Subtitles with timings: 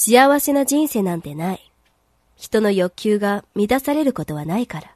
[0.00, 1.72] 幸せな人生なんてない。
[2.36, 4.94] 人の欲求が満たされることはないから。